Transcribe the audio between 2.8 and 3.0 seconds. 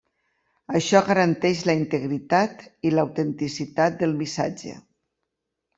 i